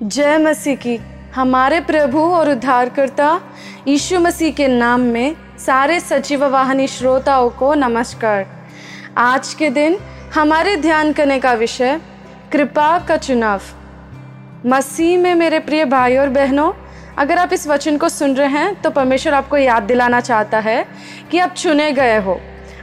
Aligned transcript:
जय 0.00 0.36
मसीह 0.38 0.76
की। 0.76 0.96
हमारे 1.34 1.80
प्रभु 1.80 2.18
और 2.18 2.50
उद्धारकर्ता 2.50 3.40
यीशु 3.88 4.18
मसीह 4.18 4.52
के 4.52 4.68
नाम 4.68 5.00
में 5.00 5.34
सारे 5.58 5.98
सचिव 6.00 6.44
वाहनी 6.44 6.86
श्रोताओं 6.86 7.48
को 7.50 7.72
नमस्कार। 7.74 8.46
आज 9.16 9.52
के 9.54 9.68
दिन 9.70 9.96
हमारे 10.34 10.76
ध्यान 10.76 11.12
करने 11.12 11.38
का 11.38 11.52
विषय, 11.52 12.00
कृपा 12.52 12.98
का 12.98 13.16
चुनाव। 13.16 13.60
मसीह 14.66 15.18
में 15.18 15.34
मेरे 15.34 15.58
प्रिय 15.58 15.84
भाई 15.84 16.16
और 16.16 16.28
बहनों, 16.28 16.72
अगर 17.18 17.38
आप 17.38 17.52
इस 17.52 17.66
वचन 17.68 17.96
को 17.96 18.08
सुन 18.08 18.34
रहे 18.36 18.48
हैं 18.48 18.80
तो 18.82 18.90
परमेश्वर 18.90 19.34
आपको 19.34 19.56
याद 19.56 19.82
दिलाना 19.82 20.20
चाहता 20.20 20.58
है 20.58 20.84
कि 21.30 21.38
आप 21.38 21.52
चुने 21.54 21.90
गए 21.92 22.16
हो। 22.18 22.38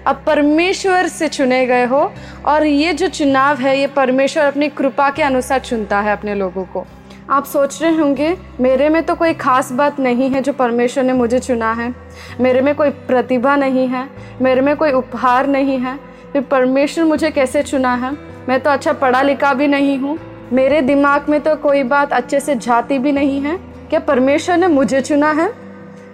अब 0.07 0.23
परमेश्वर 0.27 1.07
से 1.07 1.27
चुने 1.27 1.65
गए 1.65 1.85
हो 1.85 2.11
और 2.45 2.65
ये 2.65 2.93
जो 2.93 3.07
चुनाव 3.09 3.57
है, 3.57 3.79
ये 3.79 3.87
परमेश्वर 3.87 4.43
अपनी 4.43 4.69
कृपा 4.69 5.09
के 5.09 5.23
अनुसार 5.23 5.59
चुनता 5.59 5.99
है 5.99 6.11
अपने 6.11 6.35
लोगों 6.35 6.65
को। 6.65 6.85
आप 7.29 7.45
सोच 7.45 7.81
रहे 7.81 7.95
होंगे, 7.97 8.37
मेरे 8.59 8.89
में 8.89 9.03
तो 9.03 9.15
कोई 9.15 9.33
ख़ास 9.33 9.71
बात 9.71 9.99
नहीं 9.99 10.29
है 10.29 10.41
जो 10.41 10.53
परमेश्वर 10.53 11.03
ने 11.03 11.13
मुझे 11.13 11.39
चुना 11.39 11.71
है। 11.71 11.93
मेरे 12.41 12.61
में 12.61 12.73
कोई 12.75 12.89
प्रतिभा 12.89 13.55
नहीं 13.55 13.87
है, 13.87 14.07
मेरे 14.41 14.61
में 14.61 14.75
कोई 14.75 14.91
उपहार 14.91 15.47
नहीं 15.47 15.77
है। 15.79 15.97
फिर 16.33 16.41
परमेश्वर 16.41 17.05
मुझे 17.05 17.31
कैसे 17.31 17.63
चुना 17.63 17.93
है? 17.95 18.11
मैं 18.49 18.59
तो 18.59 18.69
अच्छा 18.69 18.93
पढ़ा 18.93 19.21
लिखा 19.21 19.53
भी 19.53 19.67
नहीं 19.67 19.97
हूँ। 19.97 20.17
मेरे 20.53 20.81
दिमाग 20.81 21.29
में 21.29 21.39
तो 21.41 21.55
कोई 21.55 21.83
बात 21.83 22.13
अच्छे 22.13 22.39
से 22.39 22.55
जाती 22.55 22.99
भी 22.99 23.11
नहीं 23.11 23.41
है। 23.41 23.57
क्या 23.89 23.99
परमेश्वर 23.99 24.57
ने 24.57 24.67
मुझे 24.67 25.01
चुना 25.01 25.31
है? 25.31 25.51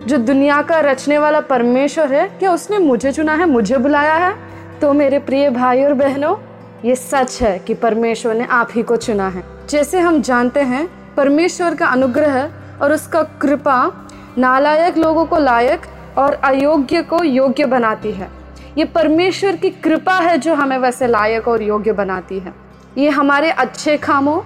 जो 0.07 0.17
दुनिया 0.17 0.61
का 0.61 0.79
रचने 0.79 1.17
वाला 1.17 1.39
परमेश्वर 1.39 2.13
है, 2.13 2.27
क्या 2.29 2.51
उसने 2.51 2.77
मुझे 2.77 3.11
चुना 3.11 3.33
है, 3.33 3.45
मुझे 3.45 3.77
बुलाया 3.77 4.15
है? 4.15 4.33
तो 4.81 4.93
मेरे 4.93 5.19
प्रिय 5.19 5.49
भाई 5.49 5.83
और 5.83 5.93
बहनों, 5.93 6.35
ये 6.85 6.95
सच 6.95 7.41
है 7.41 7.57
कि 7.59 7.73
परमेश्वर 7.73 8.35
ने 8.35 8.45
आप 8.45 8.69
ही 8.75 8.83
को 8.83 8.95
चुना 8.95 9.27
है। 9.27 9.43
जैसे 9.69 9.99
हम 9.99 10.21
जानते 10.21 10.59
हैं 10.59 11.02
परमेश्वर 11.17 11.75
का 11.75 11.87
अनुग्रह 11.87 12.49
और 12.81 12.93
उसका 12.93 13.21
कृपा 13.41 14.07
नालायक 14.37 14.97
लोगों 14.97 15.25
को 15.25 15.37
लायक 15.37 15.81
और 16.17 16.33
अयोग्य 16.33 17.01
को 17.01 17.23
योग्य 17.23 17.65
बनाती 17.65 18.11
है। 18.11 18.29
ये 18.77 18.85
परमेश्वर 18.85 19.55
की 19.55 19.69
कृपा 19.69 20.17
है 20.19 20.37
जो 20.37 20.53
हमें 20.55 20.77
वैसे 20.77 21.07
लायक 21.07 21.47
और 21.47 21.61
योग्य 21.61 21.91
बनाती 21.91 22.39
है। 22.39 22.53
ये 22.97 23.09
हमारे 23.09 23.51
अच्छे 23.51 23.97
कामों 23.97 24.41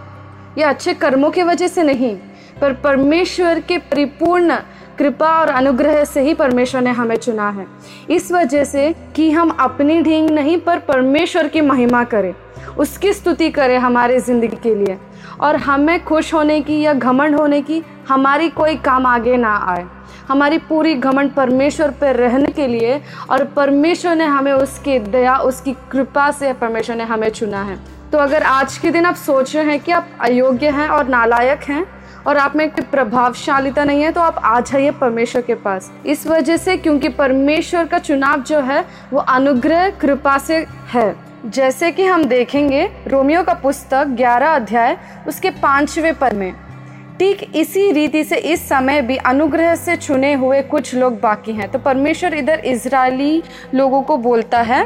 या 0.57 0.69
अच्छे 0.69 0.93
कर्मों 0.93 1.29
की 1.31 1.43
वजह 1.43 1.67
से 1.67 1.83
नहीं, 1.83 2.15
पर 2.61 2.73
परमेश्वर 2.73 3.59
के 3.59 3.77
परिपूर्ण 3.77 4.57
कृपा 4.99 5.29
और 5.39 5.49
अनुग्रह 5.49 6.03
से 6.05 6.21
ही 6.21 6.33
परमेश्वर 6.33 6.81
ने 6.81 6.91
हमें 6.91 7.15
चुना 7.15 7.49
है। 7.49 7.67
इस 8.09 8.31
वजह 8.31 8.63
से 8.63 8.93
कि 9.15 9.31
हम 9.31 9.49
अपनी 9.49 10.01
ढींग 10.01 10.29
नहीं, 10.29 10.57
पर 10.57 10.79
परमेश्वर 10.79 11.47
की 11.47 11.61
महिमा 11.61 12.03
करें। 12.03 12.33
उसकी 12.77 13.13
स्तुति 13.13 13.49
करें 13.49 13.77
हमारे 13.77 14.19
ज़िंदगी 14.19 14.57
के 14.63 14.75
लिए। 14.75 14.97
और 15.41 15.55
हमें 15.55 16.03
खुश 16.03 16.33
होने 16.33 16.61
की 16.61 16.81
या 16.81 16.93
घमंड 16.93 17.35
होने 17.35 17.61
की 17.61 17.83
हमारी 18.09 18.49
कोई 18.49 18.75
काम 18.75 19.05
आगे 19.05 19.37
ना 19.37 19.55
आए। 19.67 19.85
हमारी 20.27 20.57
पूरी 20.57 20.93
घमंड 20.95 21.31
परमेश्वर 21.31 21.91
पर 21.91 22.15
रहने 22.15 22.51
के 22.51 22.67
लिए 22.67 23.01
और 23.29 23.43
परमेश्वर 23.45 24.15
ने 24.15 24.25
हमें 24.25 24.51
उसकी 24.53 24.97
दया, 24.99 25.37
उसकी 25.37 25.73
कृपा 25.91 26.31
से 26.31 26.53
परमेश्वर 26.53 26.95
ने 26.95 27.03
हमें 27.03 27.29
चुना 27.29 27.61
है। 27.63 27.77
तो 28.11 28.17
अगर 28.17 28.43
आज 28.43 28.77
के 28.77 28.91
दिन 28.91 29.05
आप 29.05 29.15
सोच 29.15 29.55
रहे 29.55 29.65
हैं 29.65 29.79
कि 29.79 29.91
आप 29.91 30.09
अयोग्य 30.21 30.69
हैं 30.69 30.87
और 30.89 31.07
नालायक 31.07 31.63
हैं 31.63 31.85
और 32.27 32.37
आप 32.37 32.55
में 32.55 32.69
प्रभावशालीता 32.69 33.83
नहीं 33.83 34.01
है 34.03 34.11
तो 34.11 34.21
आप 34.21 34.37
आ 34.43 34.59
जाइए 34.59 34.91
परमेश्वर 34.91 35.41
के 35.41 35.55
पास। 35.55 35.91
इस 36.05 36.27
वजह 36.27 36.57
से 36.57 36.77
क्योंकि 36.77 37.09
परमेश्वर 37.09 37.85
का 37.85 37.99
चुनाव 37.99 38.41
जो 38.41 38.59
है, 38.59 38.85
वो 39.13 39.19
अनुग्रह, 39.19 39.89
कृपा 39.89 40.37
से 40.37 40.65
है। 40.93 41.15
जैसे 41.45 41.91
कि 41.91 42.05
हम 42.05 42.23
देखेंगे 42.23 42.89
रोमियो 43.07 43.43
का 43.43 43.53
पुस्तक 43.53 44.07
11 44.07 44.55
अध्याय, 44.55 44.97
उसके 45.27 45.49
पांचवे 45.49 46.11
पद 46.11 46.33
में। 46.33 46.53
ठीक 47.19 47.41
इसी 47.55 47.91
रीति 47.91 48.23
से 48.23 48.37
इस 48.45 48.67
समय 48.69 49.01
भी 49.01 49.15
अनुग्रह 49.17 49.73
से 49.75 49.95
चुने 49.97 50.33
हुए 50.33 50.61
कुछ 50.63 50.93
लोग 50.95 51.19
बाकी 51.21 51.51
हैं। 51.51 51.69
तो 51.71 51.79
परमेश्वर 51.79 52.33
इधर 52.33 52.59
इजरायली 52.65 53.41
लोगों 53.73 54.01
को 54.01 54.17
बोलता 54.19 54.61
है। 54.61 54.85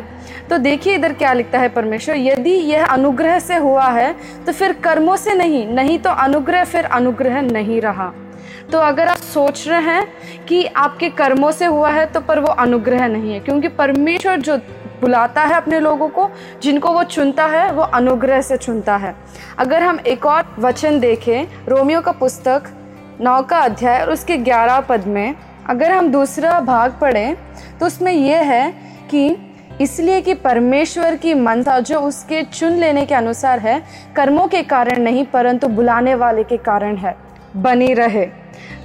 तो 0.49 0.57
देखिए 0.59 0.95
इधर 0.95 1.13
क्या 1.13 1.33
लिखता 1.33 1.59
है 1.59 1.69
परमेश्वर, 1.69 2.15
यदि 2.17 2.49
यह 2.49 2.85
अनुग्रह 2.85 3.39
से 3.39 3.55
हुआ 3.57 3.87
है 3.89 4.13
तो 4.45 4.51
फिर 4.51 4.73
कर्मों 4.83 5.15
से 5.17 5.33
नहीं 5.35 5.65
नहीं 5.67 5.99
तो 5.99 6.09
अनुग्रह, 6.09 6.63
फिर 6.65 6.85
अनुग्रह 6.85 7.41
नहीं 7.43 7.81
रहा। 7.81 8.11
तो 8.71 8.77
अगर 8.79 9.07
आप 9.07 9.17
सोच 9.17 9.67
रहे 9.67 9.81
हैं 9.83 10.45
कि 10.47 10.65
आपके 10.65 11.09
कर्मों 11.11 11.51
से 11.51 11.65
हुआ 11.67 11.89
है 11.91 12.05
तो 12.05 12.19
पर 12.21 12.39
वो 12.39 12.47
अनुग्रह 12.47 13.07
नहीं 13.07 13.33
है, 13.33 13.39
क्योंकि 13.39 13.67
परमेश्वर 13.69 14.39
जो 14.39 14.57
बुलाता 15.01 15.41
है 15.41 15.55
अपने 15.55 15.79
लोगों 15.79 16.07
को, 16.09 16.29
जिनको 16.63 16.91
वो 16.91 17.03
चुनता 17.05 17.45
है, 17.45 17.71
वो 17.71 17.83
अनुग्रह 17.83 18.41
से 18.41 18.57
चुनता 18.57 18.95
है। 18.95 19.15
अगर 19.59 19.83
हम 19.83 19.99
एक 19.99 20.25
और 20.25 20.55
वचन 20.59 20.99
देखें, 20.99 21.47
रोमियो 21.67 22.01
का 22.01 22.11
पुस्तक, 22.13 22.63
नौ 23.21 23.41
का 23.41 23.59
अध्याय 23.59 24.01
और 24.01 24.11
उसके 24.11 24.37
ग्यारह 24.39 24.79
पद 24.79 25.07
में, 25.07 25.35
अगर 25.69 25.91
हम 25.91 26.11
दूसरा 26.11 26.59
भाग 26.61 26.97
पढ़ें 27.01 27.35
तो 27.79 27.85
उसमें 27.85 28.11
यह 28.11 28.41
है 28.43 28.71
कि 29.09 29.35
इसलिए 29.81 30.21
कि 30.21 30.33
परमेश्वर 30.35 31.15
की 31.15 31.33
मनता 31.33 31.79
जो 31.79 31.99
उसके 31.99 32.41
चुन 32.43 32.73
लेने 32.73 33.05
के 33.05 33.15
अनुसार 33.15 33.59
है, 33.59 33.81
कर्मों 34.15 34.47
के 34.47 34.61
कारण 34.63 35.01
नहीं, 35.01 35.25
परंतु 35.25 35.67
बुलाने 35.67 36.15
वाले 36.15 36.43
के 36.43 36.57
कारण 36.59 36.95
है। 36.95 37.15
बनी 37.55 37.93
रहे। 37.93 38.25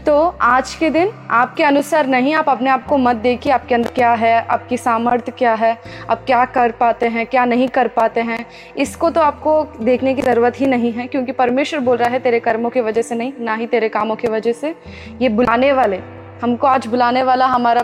तो 0.07 0.37
आज 0.41 0.75
के 0.75 0.91
दिन 0.91 1.11
आपके 1.31 1.65
अनुसार 1.65 2.07
नहीं, 2.07 2.35
आप 2.35 2.49
अपने 2.49 2.71
आप 2.71 2.87
को 2.87 2.97
मत 2.99 3.17
देखिए, 3.17 3.53
आपके 3.53 3.75
अंदर 3.75 3.91
क्या 3.91 4.13
है, 4.13 4.47
आपकी 4.47 4.77
सामर्थ्य 4.77 5.33
क्या 5.33 5.55
है, 5.55 5.79
आप 6.11 6.25
क्या 6.27 6.45
कर 6.45 6.71
पाते 6.71 7.07
हैं, 7.07 7.27
क्या 7.27 7.45
नहीं 7.45 7.69
कर 7.69 7.89
पाते 7.89 8.21
हैं। 8.21 8.47
इसको 8.77 9.11
तो 9.11 9.21
आपको 9.21 9.65
देखने 9.81 10.15
की 10.15 10.23
ज़रूरत 10.23 10.61
ही 10.61 10.67
नहीं 10.67 10.93
है, 10.93 11.07
क्योंकि 11.07 11.33
परमेश्वर 11.33 11.81
बोल 11.81 11.97
रहा 11.97 12.09
है, 12.09 12.19
तेरे 12.19 12.41
कर्मों 12.41 12.71
की 12.71 12.81
वजह 12.81 13.03
से 13.03 13.15
नहीं, 13.15 13.33
ना 13.41 13.55
ही 13.55 13.67
तेरे 13.67 13.89
कामों 13.89 14.17
की 14.17 14.29
वजह 14.29 14.53
से। 14.53 14.75
ये 15.23 15.29
बुलाने 15.29 15.73
वाले, 15.73 16.01
हमको 16.43 16.67
आज 16.67 16.87
बुलाने 16.87 17.23
वाला 17.23 17.47
हमारा 17.47 17.83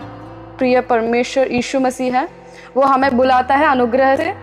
प्रिय 0.57 0.81
परमेश्वर 0.81 1.51
यीशु 1.51 1.79
मसीह 1.79 2.17
है। 2.17 2.27
वो 2.75 2.83
हमें 2.83 3.17
बुलाता 3.17 3.55
है 3.55 3.67
अनुग्रह 3.67 4.15
से। 4.15 4.33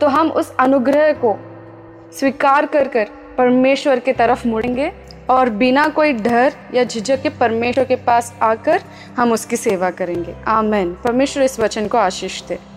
तो 0.00 0.06
हम 0.06 0.30
उस 0.30 0.56
अनुग्रह 0.56 1.12
को 1.12 1.36
स्वीकार 2.12 2.66
कर 2.66 2.88
कर 2.88 3.06
परमेश्वर 3.38 3.98
की 3.98 4.12
तरफ़ 4.12 4.48
मुड़ेंगे। 4.48 4.92
और 5.30 5.50
बिना 5.50 5.88
कोई 5.88 6.12
डर 6.12 6.54
या 6.74 6.84
झिझक 6.84 7.22
के 7.22 7.28
परमेश्वर 7.28 7.84
के 7.84 7.96
पास 7.96 8.34
आकर 8.42 8.82
हम 9.16 9.32
उसकी 9.32 9.56
सेवा 9.56 9.90
करेंगे। 9.90 10.34
आमेन। 10.46 10.92
परमेश्वर 10.92 11.42
इस 11.42 11.60
वचन 11.60 11.88
को 11.88 11.98
आशीष 11.98 12.42
दे। 12.42 12.75